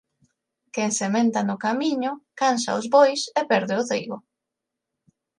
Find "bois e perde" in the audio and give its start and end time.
2.95-3.73